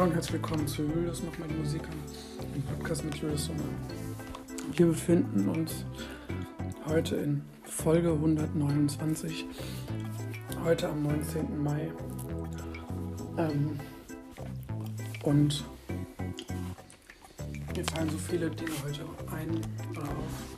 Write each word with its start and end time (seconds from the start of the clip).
Hallo 0.00 0.08
und 0.08 0.14
herzlich 0.14 0.40
willkommen 0.40 0.66
zu 0.66 0.80
Julius 0.80 1.22
nochmal 1.22 1.46
die 1.46 1.56
Musik 1.56 1.82
an, 1.82 1.92
dem 2.54 2.62
Podcast 2.62 3.04
mit 3.04 3.16
Julius 3.16 3.44
Sommer. 3.44 3.64
Wir 4.74 4.86
befinden 4.86 5.46
uns 5.46 5.84
heute 6.86 7.16
in 7.16 7.42
Folge 7.64 8.10
129, 8.10 9.44
heute 10.64 10.88
am 10.88 11.02
19. 11.02 11.62
Mai. 11.62 11.92
Ähm, 13.36 13.78
und 15.24 15.64
mir 17.76 17.84
fallen 17.84 18.08
so 18.08 18.16
viele 18.16 18.48
Dinge 18.48 18.70
heute 18.82 19.04
ein 19.36 19.60
oder 19.90 20.00
auf, 20.00 20.49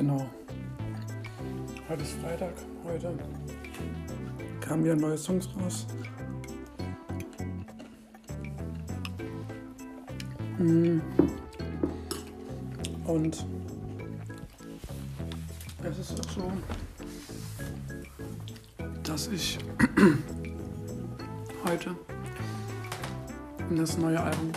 Genau. 0.00 0.30
Heute 1.86 2.02
ist 2.02 2.12
Freitag. 2.22 2.54
Heute 2.86 3.12
kamen 4.62 4.82
wieder 4.82 4.96
neue 4.96 5.18
Songs 5.18 5.46
raus. 5.54 5.86
Hm. 10.56 11.02
Und 13.04 13.44
es 15.84 15.98
ist 15.98 16.18
auch 16.18 16.30
so, 16.30 16.52
dass 19.02 19.26
ich 19.26 19.58
heute 21.66 21.94
in 23.68 23.76
das 23.76 23.98
neue 23.98 24.18
Album 24.18 24.50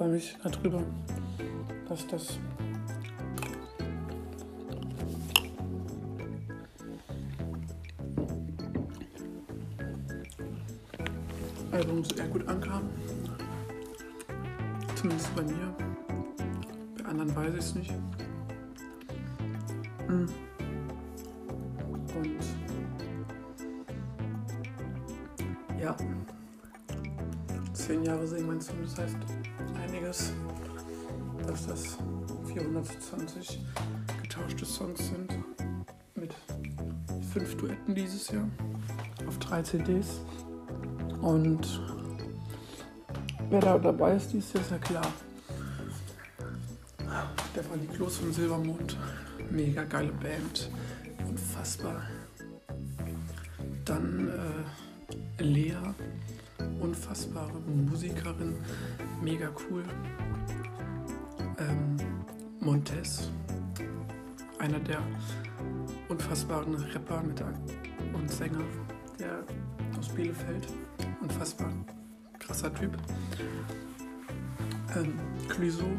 freue 0.00 0.12
mich 0.12 0.34
darüber, 0.42 0.82
dass 1.86 2.06
das 2.06 2.38
Album 11.70 12.02
sehr 12.02 12.26
gut 12.28 12.48
ankam. 12.48 12.88
Zumindest 14.94 15.36
bei 15.36 15.42
mir. 15.42 15.74
Bei 16.96 17.10
anderen 17.10 17.36
weiß 17.36 17.52
ich 17.52 17.58
es 17.58 17.74
nicht. 17.74 17.92
Mm. 20.08 20.24
Und 22.16 22.38
ja, 25.78 25.94
zehn 27.74 28.02
Jahre 28.02 28.26
singen 28.26 28.46
mein 28.46 28.62
Song, 28.62 28.76
das 28.82 28.98
heißt 28.98 29.39
einiges, 30.10 30.32
dass 31.46 31.66
das 31.66 31.98
420 32.52 33.60
getauschte 34.22 34.64
Songs 34.64 34.98
sind 34.98 35.38
mit 36.14 36.34
fünf 37.32 37.56
Duetten 37.56 37.94
dieses 37.94 38.30
Jahr 38.30 38.48
auf 39.26 39.38
drei 39.38 39.62
CDs. 39.62 40.20
Und 41.20 41.80
wer 43.50 43.60
da 43.60 43.78
dabei 43.78 44.16
ist, 44.16 44.34
ist 44.34 44.54
ja 44.54 44.78
klar. 44.78 45.06
Stefanie 47.52 47.86
Kloß 47.86 48.18
von 48.18 48.32
Silbermond, 48.32 48.96
mega 49.50 49.82
geile 49.84 50.12
Band, 50.12 50.70
unfassbar. 51.28 52.02
Musikerin, 57.70 58.54
mega 59.22 59.50
cool. 59.68 59.82
Ähm, 61.58 61.96
Montez, 62.60 63.30
einer 64.58 64.78
der 64.80 65.00
unfassbaren 66.08 66.74
Rapper 66.74 67.22
mit 67.22 67.42
und 68.12 68.30
Sänger, 68.30 68.64
der 69.18 69.44
aus 69.98 70.08
Bielefeld, 70.08 70.66
unfassbar 71.20 71.72
krasser 72.38 72.72
Typ. 72.74 72.96
Ähm, 74.96 75.14
Clouseau, 75.48 75.90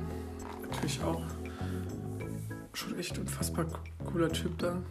natürlich 0.70 1.02
auch 1.04 1.24
schon 2.74 2.98
echt 2.98 3.18
unfassbar 3.18 3.66
cooler 4.06 4.30
Typ 4.30 4.58
da. 4.58 4.82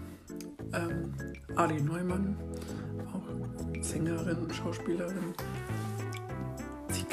Ähm, 0.73 1.15
Ali 1.57 1.81
Neumann, 1.81 2.37
auch 3.13 3.83
Sängerin 3.83 4.53
Schauspielerin. 4.53 5.35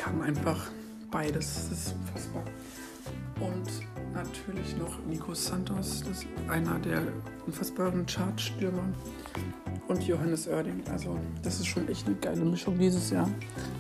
Kann 0.08 0.22
einfach 0.22 0.72
beides, 1.12 1.68
das 1.70 1.80
ist 1.80 1.96
unfassbar. 2.00 2.44
Und 3.42 4.14
natürlich 4.14 4.78
noch 4.78 5.06
Nico 5.06 5.34
Santos, 5.34 6.02
das 6.08 6.20
ist 6.20 6.28
einer 6.48 6.80
der 6.80 7.02
unfassbaren 7.46 8.06
Chartstürmer. 8.06 8.86
Und 9.90 10.08
Johannes 10.08 10.48
Oerding. 10.48 10.82
Also, 10.90 11.20
das 11.44 11.60
ist 11.60 11.68
schon 11.68 11.90
echt 11.90 12.08
eine 12.08 12.16
geile 12.16 12.46
Mischung 12.46 12.80
dieses 12.80 13.10
Jahr, 13.10 13.30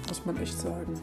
muss 0.10 0.26
man 0.26 0.36
echt 0.42 0.60
sagen. 0.60 1.00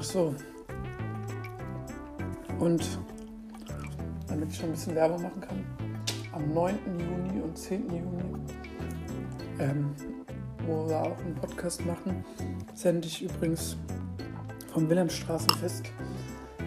Ach 0.00 0.04
so. 0.04 0.34
Und 2.58 2.98
damit 4.28 4.50
ich 4.50 4.56
schon 4.56 4.70
ein 4.70 4.72
bisschen 4.72 4.94
Werbung 4.94 5.20
machen 5.20 5.42
kann, 5.42 5.62
am 6.32 6.54
9. 6.54 6.78
Juni 6.98 7.42
und 7.42 7.58
10. 7.58 7.86
Juni, 7.86 8.22
ähm, 9.58 9.94
wo 10.66 10.88
wir 10.88 11.02
auch 11.02 11.18
einen 11.18 11.34
Podcast 11.34 11.84
machen, 11.84 12.24
sende 12.72 13.08
ich 13.08 13.20
übrigens 13.20 13.76
vom 14.72 14.88
Wilhelmstraßenfest 14.88 15.92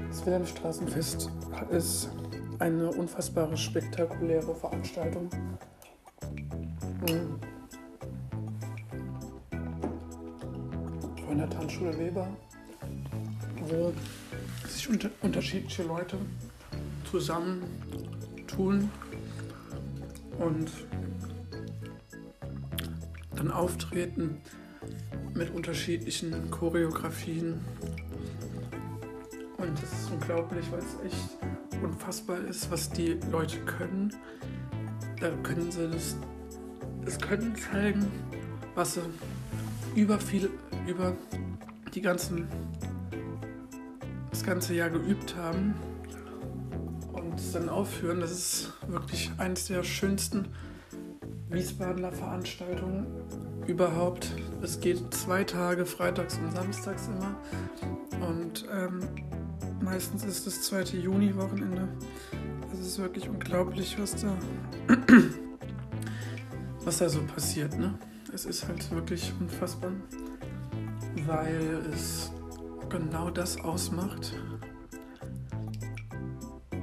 Das 0.09 0.25
Wilhelmstraßenfest 0.27 1.31
ist 1.71 2.11
eine 2.59 2.91
unfassbare 2.91 3.57
spektakuläre 3.57 4.53
Veranstaltung. 4.53 5.27
Von 11.25 11.37
der 11.39 11.49
Tanzschule 11.49 11.97
Weber, 11.97 12.27
wo 13.73 13.93
sich 14.67 14.87
unter 14.89 15.09
unterschiedliche 15.21 15.83
Leute 15.83 16.17
zusammen 17.09 17.63
tun 18.47 18.89
und 20.39 20.71
dann 23.35 23.51
auftreten 23.51 24.41
mit 25.33 25.53
unterschiedlichen 25.53 26.51
Choreografien. 26.51 27.59
Und 29.57 29.81
das 29.81 29.91
ist 29.91 30.11
unglaublich, 30.11 30.65
weil 30.71 30.79
es 30.79 31.11
echt 31.11 31.83
unfassbar 31.83 32.39
ist, 32.45 32.69
was 32.69 32.89
die 32.89 33.17
Leute 33.31 33.59
können. 33.61 34.13
Da 35.19 35.31
können 35.43 35.71
sie 35.71 35.89
das, 35.89 36.15
das 37.05 37.19
können 37.19 37.55
zeigen, 37.55 38.05
was 38.75 38.95
sie 38.95 39.01
über 39.95 40.19
viel, 40.19 40.49
über 40.87 41.15
die 41.93 42.01
ganzen, 42.01 42.47
das 44.33 44.43
ganze 44.43 44.73
Jahr 44.73 44.89
geübt 44.89 45.35
haben 45.35 45.75
und 47.11 47.39
es 47.39 47.51
dann 47.51 47.69
aufführen. 47.69 48.19
Das 48.19 48.31
ist 48.31 48.73
wirklich 48.87 49.29
eines 49.37 49.67
der 49.67 49.83
schönsten 49.83 50.47
Wiesbadener 51.51 52.11
Veranstaltungen 52.11 53.05
überhaupt. 53.67 54.31
Es 54.63 54.79
geht 54.79 55.13
zwei 55.13 55.43
Tage, 55.43 55.85
freitags 55.85 56.39
und 56.39 56.51
samstags 56.51 57.07
immer. 57.09 57.35
Und 58.27 58.65
ähm, 58.73 59.01
meistens 59.83 60.25
ist 60.25 60.47
das 60.47 60.63
zweite 60.63 60.97
Juni-Wochenende. 60.97 61.87
Es 62.73 62.79
ist 62.79 62.97
wirklich 62.97 63.29
unglaublich, 63.29 63.99
was 63.99 64.15
da, 64.15 64.35
was 66.83 66.97
da 66.97 67.07
so 67.07 67.21
passiert. 67.21 67.77
Ne? 67.77 67.93
Es 68.33 68.45
ist 68.45 68.67
halt 68.67 68.89
wirklich 68.89 69.31
unfassbar, 69.39 69.91
weil 71.27 71.83
es 71.93 72.32
genau 72.93 73.31
das 73.31 73.59
ausmacht, 73.59 74.35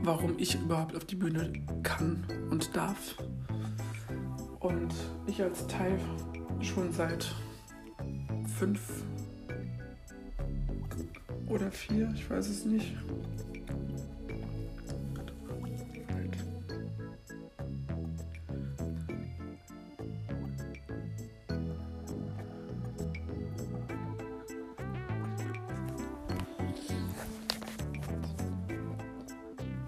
warum 0.02 0.36
ich 0.38 0.56
überhaupt 0.56 0.96
auf 0.96 1.04
die 1.04 1.14
Bühne 1.14 1.52
kann 1.84 2.24
und 2.50 2.74
darf. 2.74 3.14
Und 4.58 4.92
ich 5.28 5.40
als 5.40 5.68
Teil 5.68 6.00
schon 6.60 6.92
seit 6.92 7.32
fünf 8.58 9.04
oder 11.46 11.70
vier, 11.70 12.12
ich 12.12 12.28
weiß 12.28 12.48
es 12.48 12.64
nicht. 12.64 12.96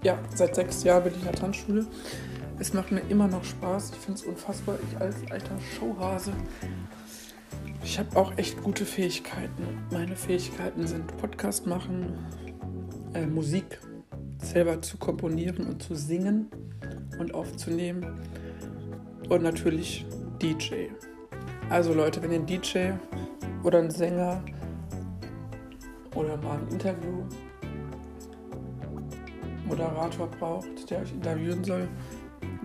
Ja, 0.03 0.19
seit 0.35 0.55
sechs 0.55 0.83
Jahren 0.83 1.03
bin 1.03 1.13
ich 1.13 1.19
in 1.19 1.25
der 1.25 1.33
Tanzschule. 1.33 1.87
Es 2.59 2.73
macht 2.73 2.91
mir 2.91 2.99
immer 3.07 3.27
noch 3.27 3.43
Spaß. 3.45 3.91
Ich 3.91 3.97
finde 3.99 4.19
es 4.19 4.25
unfassbar. 4.25 4.77
Ich 4.89 4.99
als 4.99 5.15
alter 5.31 5.57
Showhase. 5.79 6.33
Ich 7.85 7.97
habe 7.97 8.13
auch 8.17 8.37
echt 8.37 8.61
gute 8.61 8.85
Fähigkeiten. 8.85 9.63
Meine 9.91 10.17
Fähigkeiten 10.17 10.85
sind 10.87 11.07
Podcast 11.17 11.67
machen, 11.67 12.17
äh, 13.13 13.25
Musik 13.25 13.79
selber 14.41 14.81
zu 14.81 14.97
komponieren 14.97 15.67
und 15.67 15.81
zu 15.81 15.95
singen 15.95 16.47
und 17.17 17.33
aufzunehmen. 17.33 18.05
Und 19.29 19.41
natürlich 19.41 20.05
DJ. 20.41 20.87
Also 21.69 21.93
Leute, 21.93 22.21
wenn 22.21 22.31
ihr 22.31 22.39
einen 22.39 22.45
DJ 22.45 22.91
oder 23.63 23.79
einen 23.79 23.89
Sänger 23.91 24.43
oder 26.13 26.35
mal 26.37 26.59
ein 26.59 26.67
Interview 26.73 27.23
Moderator 29.73 30.27
braucht, 30.27 30.87
der 30.91 31.01
euch 31.01 31.11
interviewen 31.11 31.63
soll, 31.63 31.87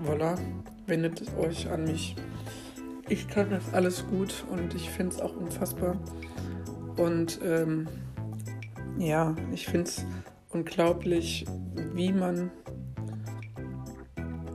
voilà, 0.04 0.38
wendet 0.86 1.22
euch 1.38 1.66
an 1.70 1.84
mich. 1.84 2.14
Ich 3.08 3.26
kann 3.28 3.48
das 3.48 3.72
alles 3.72 4.06
gut 4.08 4.44
und 4.50 4.74
ich 4.74 4.90
finde 4.90 5.14
es 5.14 5.20
auch 5.22 5.34
unfassbar. 5.34 5.96
Und 6.98 7.40
ähm, 7.42 7.88
ja, 8.98 9.34
ich 9.52 9.64
finde 9.64 9.88
es 9.88 10.04
unglaublich, 10.50 11.46
wie 11.94 12.12
man 12.12 12.50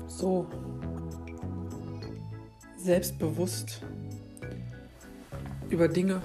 so 0.05 0.45
selbstbewusst 2.77 3.81
über 5.71 5.87
Dinge 5.87 6.21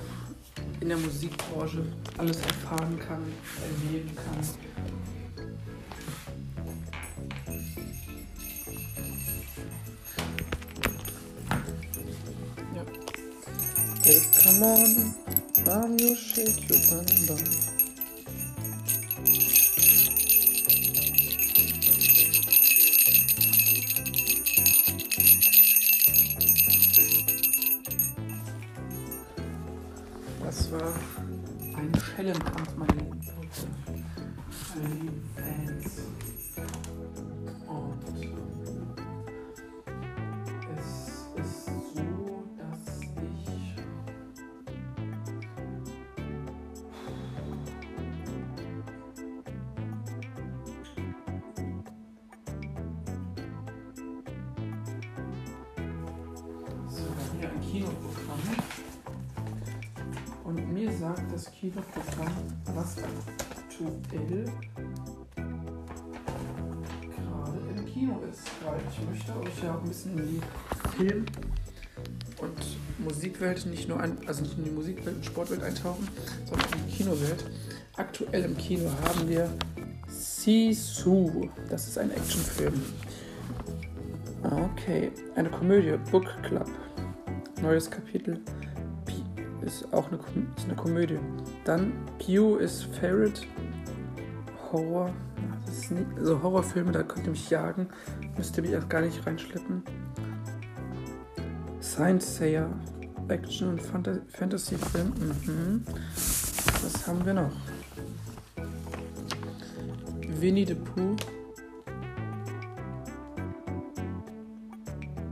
in 0.81 0.89
der 0.89 0.99
Musikbranche 0.99 1.87
alles 2.19 2.37
erfahren 2.43 2.99
kann, 2.99 3.23
erleben 3.63 4.15
kann. 4.15 4.98
Come 14.49 14.63
on, 14.63 15.15
mom, 15.67 15.99
you 15.99 16.17
shake 16.17 16.71
your 16.71 16.79
bum 16.89 17.27
bum. 17.27 17.39
Das 30.43 30.73
war 30.73 30.93
ein 31.77 31.93
Schellenkampf, 32.01 32.77
meine 32.77 32.93
lieben 32.93 33.21
meine 34.75 34.95
lieben 34.95 35.23
Fans. 35.37 36.01
Kinoprogramm. 37.67 39.08
Aktuell 64.03 64.45
gerade 67.17 67.59
im 67.77 67.87
Kino 67.87 68.21
ist. 68.31 68.43
Weil 68.65 68.81
ich 68.91 69.09
möchte 69.09 69.33
euch 69.41 69.63
ja 69.63 69.79
ein 69.79 69.89
bisschen 69.89 70.19
in 70.19 70.29
die 70.29 70.97
Film- 70.97 71.27
und 72.41 73.05
Musikwelt 73.05 73.67
nicht 73.67 73.89
nur 73.89 74.01
ein, 74.01 74.19
also 74.27 74.43
nicht 74.43 74.59
in 74.59 74.65
die 74.65 74.71
Musikwelt 74.71 75.17
und 75.17 75.25
Sportwelt 75.25 75.63
eintauchen, 75.63 76.09
sondern 76.47 76.69
in 76.73 76.87
die 76.87 76.97
Kinowelt. 76.97 77.45
Aktuell 77.97 78.45
im 78.45 78.57
Kino 78.57 78.91
haben 79.05 79.29
wir 79.29 79.51
Sisu. 80.09 81.49
Das 81.69 81.89
ist 81.89 81.99
ein 81.99 82.11
Actionfilm. 82.11 82.81
Okay, 84.43 85.11
eine 85.35 85.51
Komödie, 85.51 85.97
Book 86.11 86.27
Club 86.43 86.69
neues 87.63 87.91
Kapitel. 87.91 88.41
ist 89.65 89.93
auch 89.93 90.09
eine, 90.09 90.19
ist 90.57 90.65
eine 90.65 90.77
Komödie. 90.77 91.19
Dann 91.65 91.93
Pew 92.19 92.57
ist 92.57 92.85
Ferret. 92.85 93.47
Horror. 94.73 95.11
Nie, 95.91 96.07
also 96.19 96.43
Horrorfilme, 96.43 96.93
da 96.93 97.03
könnt 97.03 97.27
ihr 97.27 97.31
mich 97.31 97.51
jagen. 97.51 97.89
Müsst 98.37 98.57
ihr 98.57 98.63
mich 98.63 98.77
auch 98.77 98.89
gar 98.89 99.01
nicht 99.01 99.27
reinschleppen. 99.27 99.83
Science 101.81 102.37
Sayer. 102.37 102.69
Action- 103.29 103.69
und 103.69 103.83
Fantasy-Film. 103.83 105.09
Mhm. 105.09 105.83
Was 106.83 107.07
haben 107.07 107.25
wir 107.27 107.35
noch? 107.35 107.53
Winnie 110.41 110.65
the 110.67 110.75
Pooh. 110.75 111.17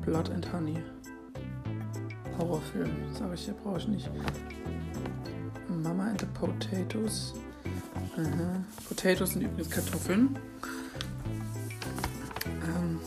Blood 0.04 0.30
and 0.30 0.52
Honey. 0.52 0.82
Horrorfilm. 2.38 2.90
Sag 3.12 3.32
ich, 3.32 3.46
ja, 3.46 3.54
brauche 3.62 3.78
ich 3.78 3.88
nicht. 3.88 4.10
Mama 5.82 6.08
and 6.10 6.20
the 6.20 6.26
Potatoes. 6.34 7.34
Aha. 8.16 8.64
Potatoes 8.88 9.32
sind 9.32 9.42
übrigens 9.42 9.70
Kartoffeln. 9.70 10.38
Ähm. 12.46 13.00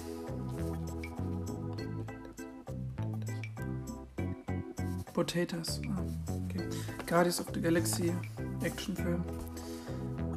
Potatoes. 5.14 5.82
Ah, 5.90 6.04
okay. 6.46 6.64
Guardians 7.08 7.40
of 7.42 7.48
the 7.54 7.62
Galaxy. 7.62 8.14
Actionfilm. 8.62 9.24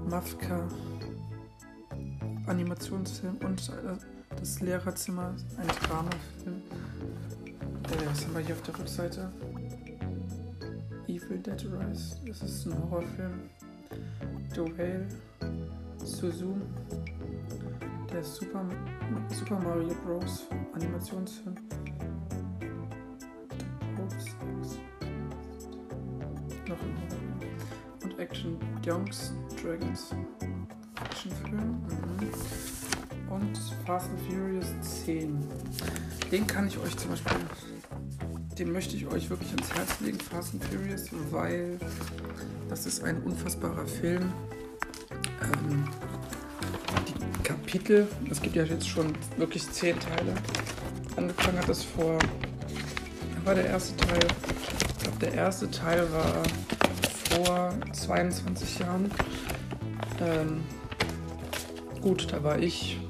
Mafka. 0.09 0.67
Animationsfilm 2.47 3.37
und 3.45 3.69
äh, 3.69 3.97
das 4.37 4.61
Lehrerzimmer, 4.61 5.35
ein 5.59 5.69
Dramafilm. 5.87 6.63
Äh, 7.85 8.07
was 8.07 8.25
haben 8.25 8.35
wir 8.35 8.41
hier 8.41 8.55
auf 8.55 8.63
der 8.63 8.79
Rückseite? 8.79 9.33
Evil 11.07 11.39
Dead 11.39 11.65
Rise. 11.65 12.17
Das 12.27 12.43
ist 12.43 12.67
ein 12.67 12.91
Horrorfilm. 12.91 13.51
Whale. 14.61 15.09
Suzu. 16.05 16.57
Der 18.13 18.23
Super, 18.23 18.67
Super 19.31 19.59
Mario 19.61 19.95
Bros. 20.05 20.47
Animationsfilm. 20.75 21.55
Noch. 26.69 28.05
Und 28.05 28.19
Action 28.19 28.59
Junks 28.85 29.33
Dragons. 29.63 30.15
Actionfilm. 31.03 31.61
Mhm. 31.61 32.31
Und 33.31 33.59
Fast 33.87 34.11
and 34.11 34.21
Furious 34.21 34.67
10. 35.05 35.49
Den 36.31 36.47
kann 36.47 36.67
ich 36.67 36.79
euch 36.79 36.97
zum 36.99 37.11
Beispiel 37.11 37.37
den 38.63 38.73
möchte 38.73 38.95
ich 38.95 39.05
euch 39.09 39.29
wirklich 39.29 39.51
ans 39.51 39.75
Herz 39.75 39.99
legen, 39.99 40.19
Fast 40.21 40.55
and 40.55 40.65
Furious, 40.65 41.09
weil 41.33 41.81
das 42.69 42.87
ist 42.87 43.03
ein 43.03 43.21
unfassbarer 43.25 43.85
Film. 43.89 44.33
Ähm, 45.43 45.89
die 47.09 47.43
Kapitel, 47.43 48.07
es 48.31 48.41
gibt 48.41 48.55
ja 48.55 48.63
jetzt 48.63 48.89
schon 48.89 49.17
wirklich 49.37 49.69
zehn 49.69 49.99
Teile. 49.99 50.35
Angefangen 51.17 51.59
hat 51.59 51.69
das 51.69 51.83
vor, 51.83 52.21
war 53.45 53.57
der 53.57 53.67
erste 53.67 53.97
Teil, 53.97 54.21
ich 54.21 55.03
glaube 55.03 55.19
der 55.19 55.35
erste 55.35 55.69
Teil 55.69 56.07
war 56.13 56.45
vor 57.31 57.75
22 57.93 58.79
Jahren. 58.79 59.11
Ähm, 60.21 60.63
gut, 62.01 62.33
da 62.33 62.45
war 62.45 62.61
ich, 62.61 63.01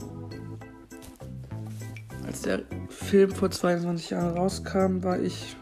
als 2.27 2.41
der 2.41 2.63
Film 3.03 3.31
vor 3.33 3.51
22 3.51 4.11
Jahren 4.11 4.37
rauskam, 4.37 5.03
war 5.03 5.21
ich 5.21 5.57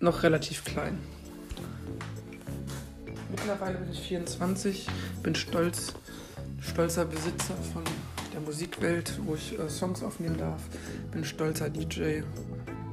noch 0.00 0.22
relativ 0.22 0.64
klein. 0.64 0.98
Mittlerweile 3.30 3.78
bin 3.78 3.92
ich 3.92 4.00
24, 4.00 4.86
bin 5.22 5.34
stolz, 5.34 5.94
stolzer 6.60 7.04
Besitzer 7.04 7.54
von 7.72 7.84
der 8.34 8.40
Musikwelt, 8.40 9.18
wo 9.24 9.34
ich 9.34 9.58
äh, 9.58 9.68
Songs 9.68 10.02
aufnehmen 10.02 10.38
darf, 10.38 10.60
bin 11.12 11.24
stolzer 11.24 11.70
DJ, 11.70 12.22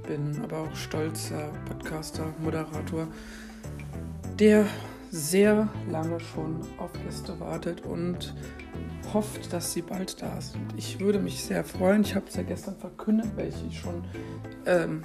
bin 0.08 0.40
aber 0.44 0.60
auch 0.60 0.76
stolzer 0.76 1.52
Podcaster, 1.66 2.34
Moderator, 2.40 3.08
der 4.40 4.66
sehr 5.12 5.70
lange 5.90 6.20
schon 6.20 6.62
auf 6.78 6.92
Gäste 7.04 7.40
wartet 7.40 7.86
und 7.86 8.34
hofft, 9.14 9.54
dass 9.54 9.74
sie 9.74 9.82
bald 9.82 10.22
da 10.22 10.42
sind. 10.42 10.74
Ich 10.76 11.00
würde 11.00 11.20
mich 11.20 11.44
sehr 11.44 11.64
freuen. 11.64 12.02
Ich 12.02 12.16
habe 12.16 12.26
es 12.28 12.36
ja 12.36 12.44
gestern 12.44 12.76
verkündet, 12.76 13.32
welche 13.36 13.66
ich 13.68 13.80
schon 13.80 14.04
ähm, 14.66 15.02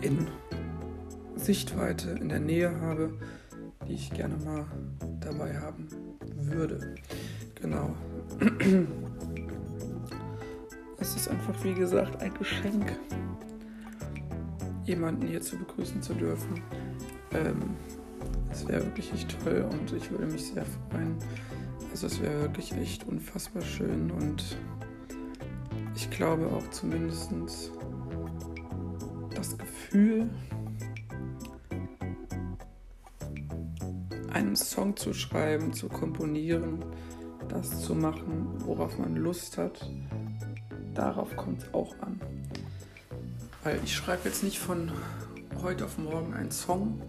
in 0.00 0.26
Sichtweite, 1.36 2.10
in 2.12 2.28
der 2.28 2.40
Nähe 2.40 2.80
habe, 2.80 3.18
die 3.88 3.94
ich 3.94 4.10
gerne 4.10 4.36
mal 4.44 4.66
dabei 5.20 5.58
haben 5.58 5.88
würde. 6.34 6.94
Genau. 7.60 7.94
Es 10.98 11.16
ist 11.16 11.28
einfach, 11.28 11.64
wie 11.64 11.74
gesagt, 11.74 12.22
ein 12.22 12.32
Geschenk, 12.34 12.96
jemanden 14.84 15.26
hier 15.26 15.40
zu 15.40 15.56
begrüßen 15.56 16.00
zu 16.00 16.14
dürfen. 16.14 16.62
Ähm, 17.32 17.76
das 18.52 18.68
wäre 18.68 18.84
wirklich 18.84 19.10
echt 19.14 19.34
toll 19.42 19.66
und 19.70 19.92
ich 19.94 20.10
würde 20.10 20.26
mich 20.26 20.48
sehr 20.48 20.66
freuen. 20.90 21.16
Also 21.90 22.06
es 22.06 22.20
wäre 22.20 22.42
wirklich 22.42 22.72
echt 22.72 23.08
unfassbar 23.08 23.62
schön 23.62 24.10
und 24.10 24.58
ich 25.94 26.10
glaube 26.10 26.48
auch 26.48 26.68
zumindest 26.70 27.30
das 29.34 29.56
Gefühl, 29.56 30.28
einen 34.30 34.54
Song 34.54 34.96
zu 34.98 35.14
schreiben, 35.14 35.72
zu 35.72 35.88
komponieren, 35.88 36.84
das 37.48 37.80
zu 37.80 37.94
machen, 37.94 38.48
worauf 38.66 38.98
man 38.98 39.16
Lust 39.16 39.56
hat, 39.56 39.90
darauf 40.92 41.34
kommt 41.36 41.62
es 41.62 41.72
auch 41.72 41.98
an. 42.00 42.20
Weil 43.64 43.80
ich 43.82 43.96
schreibe 43.96 44.28
jetzt 44.28 44.42
nicht 44.42 44.58
von 44.58 44.92
heute 45.62 45.86
auf 45.86 45.96
morgen 45.96 46.34
einen 46.34 46.50
Song, 46.50 47.00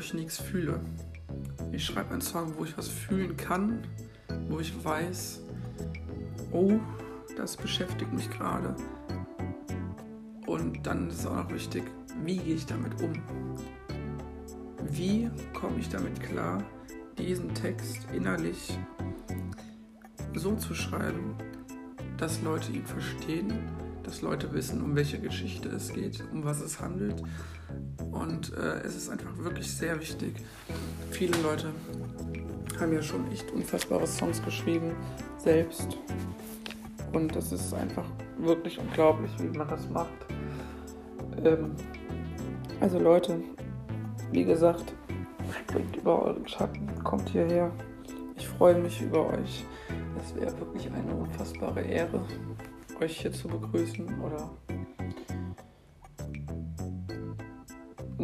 ich 0.00 0.14
nichts 0.14 0.38
fühle. 0.38 0.80
Ich 1.72 1.84
schreibe 1.84 2.10
einen 2.10 2.20
Song, 2.20 2.54
wo 2.56 2.64
ich 2.64 2.76
was 2.76 2.88
fühlen 2.88 3.36
kann, 3.36 3.82
wo 4.48 4.58
ich 4.58 4.72
weiß, 4.84 5.42
oh, 6.52 6.80
das 7.36 7.56
beschäftigt 7.56 8.12
mich 8.12 8.28
gerade. 8.30 8.74
Und 10.46 10.84
dann 10.86 11.08
ist 11.08 11.20
es 11.20 11.26
auch 11.26 11.36
noch 11.36 11.50
wichtig, 11.52 11.84
wie 12.24 12.38
gehe 12.38 12.56
ich 12.56 12.66
damit 12.66 13.00
um? 13.02 13.12
Wie 14.90 15.30
komme 15.54 15.78
ich 15.78 15.88
damit 15.88 16.20
klar, 16.20 16.62
diesen 17.16 17.54
Text 17.54 18.08
innerlich 18.12 18.76
so 20.34 20.56
zu 20.56 20.74
schreiben, 20.74 21.34
dass 22.16 22.42
Leute 22.42 22.72
ihn 22.72 22.86
verstehen, 22.86 23.52
dass 24.02 24.22
Leute 24.22 24.52
wissen, 24.52 24.82
um 24.82 24.96
welche 24.96 25.20
Geschichte 25.20 25.68
es 25.68 25.92
geht, 25.92 26.24
um 26.32 26.44
was 26.44 26.60
es 26.60 26.80
handelt 26.80 27.22
und 28.20 28.52
äh, 28.54 28.80
es 28.84 28.96
ist 28.96 29.08
einfach 29.08 29.36
wirklich 29.38 29.70
sehr 29.72 29.98
wichtig. 29.98 30.34
Viele 31.10 31.36
Leute 31.42 31.72
haben 32.78 32.92
ja 32.92 33.02
schon 33.02 33.30
echt 33.32 33.50
unfassbare 33.50 34.06
Songs 34.06 34.42
geschrieben, 34.42 34.92
selbst. 35.38 35.96
Und 37.12 37.34
das 37.34 37.50
ist 37.50 37.72
einfach 37.74 38.04
wirklich 38.38 38.78
unglaublich, 38.78 39.30
wie 39.38 39.56
man 39.56 39.68
das 39.68 39.88
macht. 39.88 40.12
Ähm, 41.44 41.72
also 42.80 42.98
Leute, 42.98 43.42
wie 44.32 44.44
gesagt, 44.44 44.92
springt 45.62 45.96
über 45.96 46.22
euren 46.22 46.46
Schatten, 46.46 46.88
kommt 47.02 47.28
hierher. 47.30 47.72
Ich 48.36 48.46
freue 48.46 48.78
mich 48.78 49.00
über 49.00 49.28
euch. 49.28 49.64
Es 50.18 50.34
wäre 50.34 50.58
wirklich 50.60 50.90
eine 50.92 51.14
unfassbare 51.14 51.80
Ehre, 51.80 52.22
euch 53.00 53.20
hier 53.20 53.32
zu 53.32 53.48
begrüßen 53.48 54.06
oder 54.20 54.50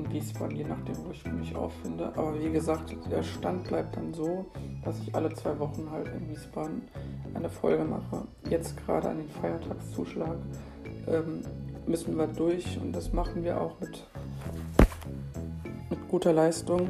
in 0.06 0.12
Wiesbaden, 0.12 0.56
je 0.56 0.64
nachdem, 0.64 0.96
wo 1.04 1.10
ich 1.10 1.24
mich 1.26 1.54
auffinde. 1.56 2.12
Aber 2.16 2.38
wie 2.38 2.50
gesagt, 2.50 2.94
der 3.10 3.22
Stand 3.22 3.64
bleibt 3.64 3.96
dann 3.96 4.12
so, 4.14 4.46
dass 4.84 4.98
ich 5.00 5.14
alle 5.14 5.32
zwei 5.34 5.58
Wochen 5.58 5.88
halt 5.90 6.08
in 6.08 6.28
Wiesbaden 6.28 6.82
eine 7.34 7.48
Folge 7.48 7.84
mache. 7.84 8.26
Jetzt 8.48 8.76
gerade 8.84 9.08
an 9.10 9.18
den 9.18 9.28
Feiertagszuschlag 9.28 10.36
ähm, 11.06 11.42
müssen 11.86 12.16
wir 12.16 12.26
durch 12.26 12.78
und 12.80 12.92
das 12.92 13.12
machen 13.12 13.44
wir 13.44 13.60
auch 13.60 13.78
mit, 13.80 14.06
mit 15.90 16.08
guter 16.08 16.32
Leistung. 16.32 16.88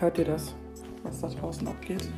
Hört 0.00 0.16
ihr 0.16 0.26
das, 0.26 0.54
was 1.02 1.20
da 1.20 1.28
draußen 1.28 1.66
abgeht? 1.66 2.08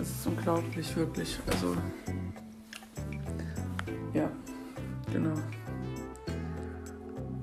Es 0.00 0.10
ist 0.10 0.26
unglaublich, 0.26 0.94
wirklich. 0.96 1.38
Also, 1.46 1.76
ja, 4.14 4.30
genau. 5.12 5.34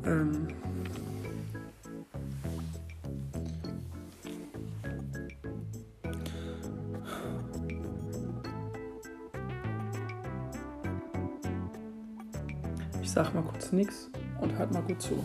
Ähm, 0.06 0.48
ich 13.02 13.12
sag 13.12 13.34
mal 13.34 13.44
kurz 13.44 13.72
nichts 13.74 14.10
und 14.40 14.58
halt 14.58 14.72
mal 14.72 14.82
gut 14.84 15.02
zu. 15.02 15.22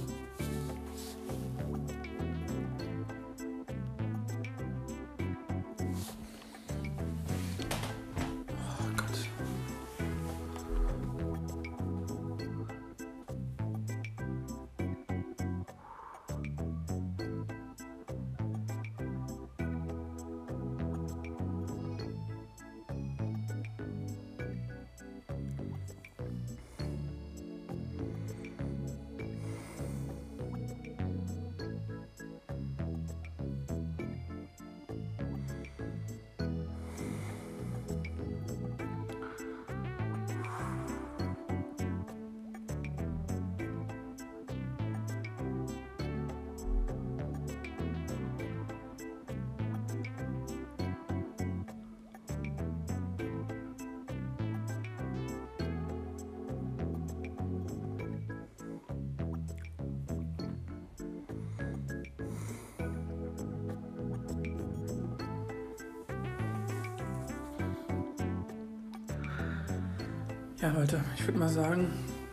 Ja, 70.63 70.69
Leute, 70.73 71.01
ich 71.17 71.27
würde 71.27 71.39
mal 71.39 71.49
sagen, 71.49 71.89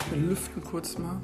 wir 0.09 0.17
lüften 0.17 0.61
kurz 0.61 0.97
mal. 0.97 1.15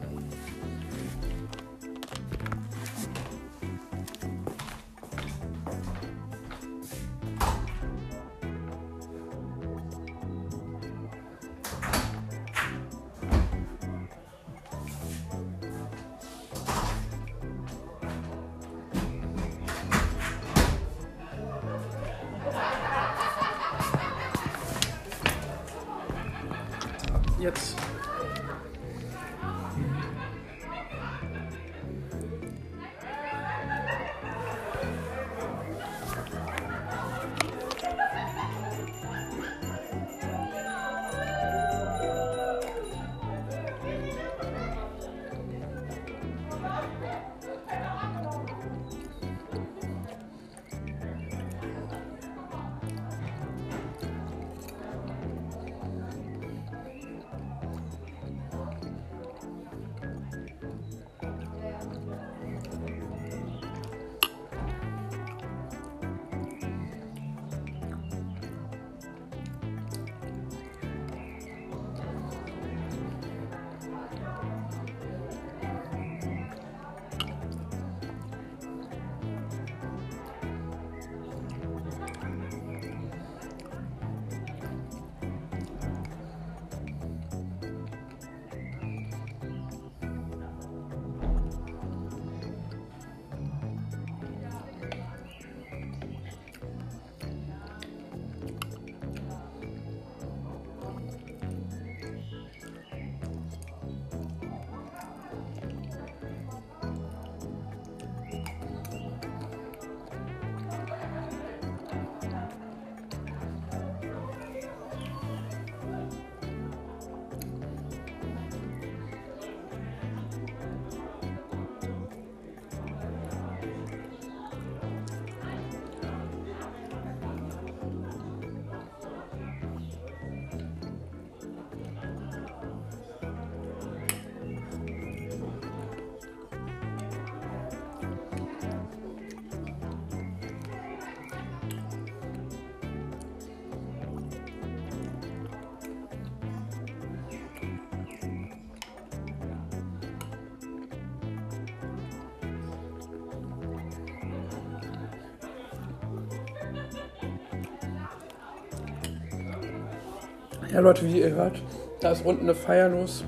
Ja, 160.74 160.80
Leute, 160.80 161.06
wie 161.06 161.20
ihr 161.20 161.30
hört, 161.30 161.62
da 162.02 162.12
ist 162.14 162.26
unten 162.26 162.46
eine 162.46 162.56
Feier 162.56 162.90
los 162.90 163.24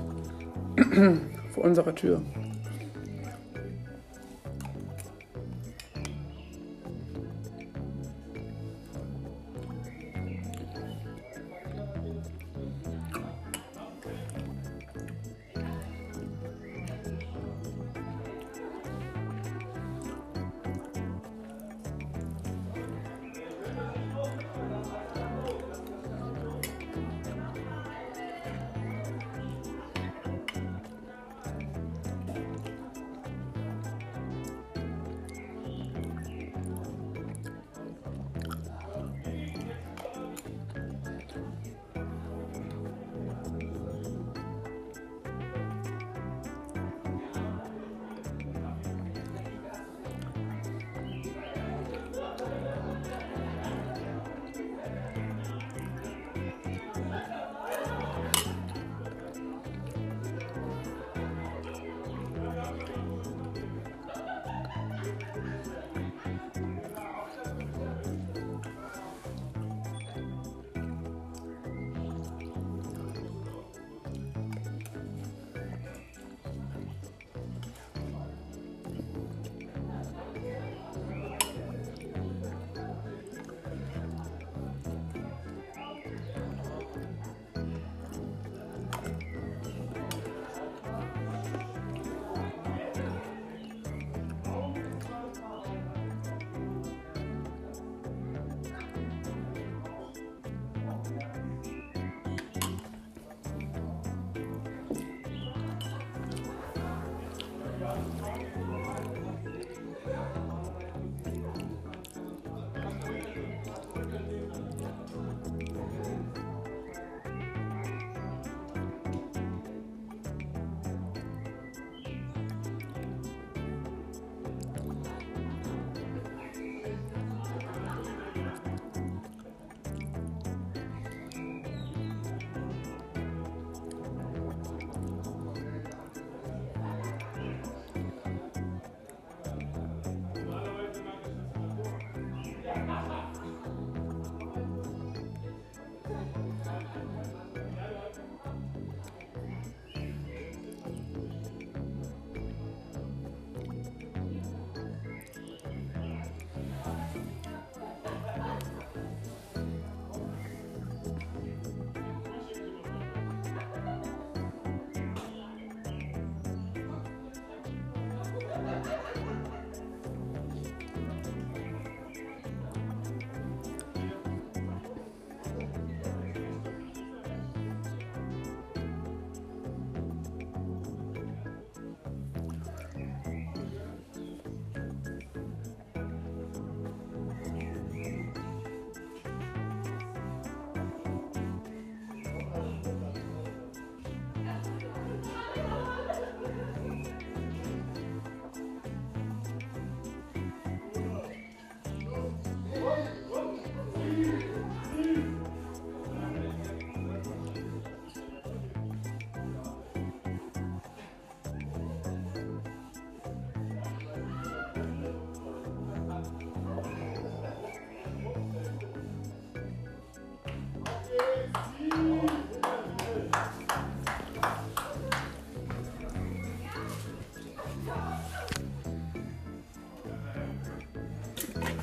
vor 1.54 1.62
unserer 1.62 1.94
Tür. 1.94 2.20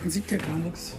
Sieht 0.10 0.32
ja 0.32 0.38
gar 0.38 0.58
nichts. 0.58 0.94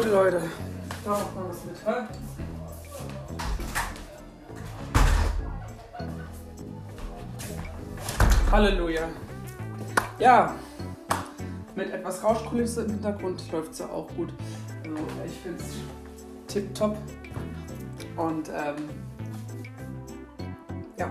Leute, 0.00 0.12
Leute. 0.12 0.42
Da 1.04 1.10
macht 1.10 1.36
man 1.36 1.48
was 1.50 1.64
mit, 1.66 1.76
hä? 1.84 1.92
Halleluja. 8.50 9.08
Ja, 10.18 10.54
mit 11.76 11.92
etwas 11.92 12.24
Rauschkulisse 12.24 12.84
im 12.84 12.92
Hintergrund 12.92 13.52
läuft 13.52 13.72
es 13.72 13.80
ja 13.80 13.90
auch 13.90 14.08
gut. 14.16 14.32
Also 14.84 15.04
ich 15.26 15.38
finde 15.40 15.62
es 15.62 15.74
tipptopp. 16.46 16.96
Und 18.16 18.48
ähm, 18.48 18.88
ja, 20.96 21.10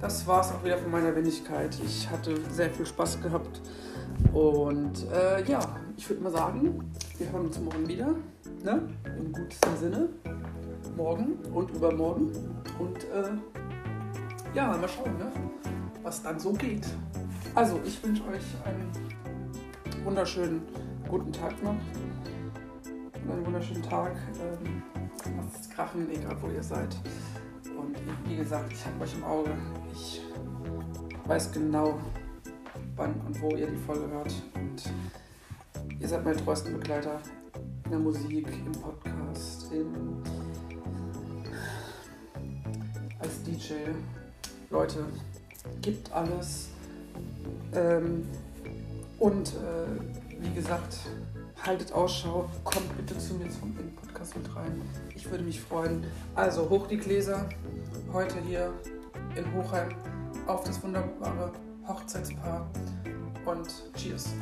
das 0.00 0.26
war 0.26 0.40
es 0.40 0.50
auch 0.50 0.64
wieder 0.64 0.78
von 0.78 0.90
meiner 0.90 1.14
Wendigkeit. 1.14 1.78
Ich 1.84 2.10
hatte 2.10 2.34
sehr 2.50 2.70
viel 2.70 2.86
Spaß 2.86 3.22
gehabt. 3.22 3.60
Und 4.32 5.08
äh, 5.12 5.44
ja, 5.44 5.60
ich 5.96 6.08
würde 6.08 6.24
mal 6.24 6.32
sagen, 6.32 6.92
wir 7.18 7.32
hören 7.32 7.46
uns 7.46 7.58
morgen 7.60 7.88
wieder. 7.88 8.14
Ne? 8.62 8.88
Im 9.18 9.32
gutesten 9.32 9.76
Sinne. 9.76 10.08
Morgen 10.96 11.34
und 11.52 11.70
übermorgen. 11.70 12.32
Und 12.78 13.04
äh, 13.04 13.30
ja, 14.54 14.76
mal 14.76 14.88
schauen, 14.88 15.16
ne? 15.18 15.32
was 16.02 16.22
dann 16.22 16.38
so 16.38 16.52
geht. 16.52 16.86
Also, 17.54 17.80
ich 17.84 18.02
wünsche 18.02 18.22
euch 18.24 18.44
einen 18.64 20.04
wunderschönen 20.04 20.62
guten 21.08 21.32
Tag 21.32 21.62
noch. 21.62 21.76
Und 23.24 23.30
einen 23.30 23.46
wunderschönen 23.46 23.82
Tag. 23.82 24.12
Ähm, 24.40 24.82
lasst 25.36 25.62
es 25.62 25.70
krachen, 25.70 26.08
egal 26.10 26.36
wo 26.40 26.48
ihr 26.48 26.62
seid. 26.62 26.96
Und 27.78 27.96
wie 28.28 28.36
gesagt, 28.36 28.72
ich 28.72 28.84
habe 28.84 29.04
euch 29.04 29.14
im 29.14 29.24
Auge. 29.24 29.50
Ich 29.92 30.20
weiß 31.24 31.52
genau, 31.52 31.98
wann 32.94 33.14
und 33.26 33.40
wo 33.40 33.50
ihr 33.50 33.66
die 33.66 33.76
Folge 33.76 34.08
hört. 34.08 34.34
Und 34.54 34.82
ihr 36.00 36.08
seid 36.08 36.24
meine 36.24 36.36
treuesten 36.36 36.72
Begleiter 36.78 37.20
in 37.84 37.90
der 37.90 38.00
Musik, 38.00 38.48
im 38.48 38.72
Podcast, 38.72 39.72
im, 39.72 40.22
als 43.18 43.42
DJ. 43.42 43.74
Leute, 44.70 45.04
gibt 45.80 46.12
alles. 46.12 46.68
Ähm, 47.72 48.26
und 49.18 49.48
äh, 49.48 50.42
wie 50.42 50.54
gesagt, 50.54 50.98
haltet 51.64 51.92
Ausschau, 51.92 52.48
kommt 52.64 52.96
bitte 52.96 53.18
zu 53.18 53.34
mir 53.34 53.48
zum 53.48 53.74
Podcast 53.94 54.36
mit 54.36 54.54
rein. 54.54 54.82
Ich 55.14 55.30
würde 55.30 55.44
mich 55.44 55.60
freuen. 55.60 56.04
Also 56.34 56.68
hoch 56.68 56.86
die 56.86 56.98
Gläser, 56.98 57.48
heute 58.12 58.36
hier 58.46 58.72
in 59.36 59.54
Hochheim 59.54 59.88
auf 60.46 60.64
das 60.64 60.82
wunderbare 60.82 61.52
Hochzeitspaar 61.86 62.68
und 63.44 63.68
Cheers. 63.94 64.34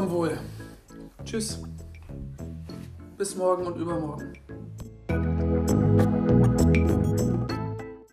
Zum 0.00 0.10
Wohl. 0.12 0.38
Tschüss. 1.26 1.62
Bis 3.18 3.36
morgen 3.36 3.66
und 3.66 3.76
übermorgen. 3.76 4.32